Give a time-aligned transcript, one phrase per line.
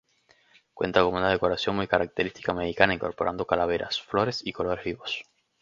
[0.73, 5.25] Cuenta con una decoración muy característica mexicana incorporando calaveras, flores y colores vivos.